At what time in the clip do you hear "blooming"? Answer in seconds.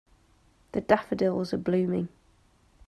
1.59-2.09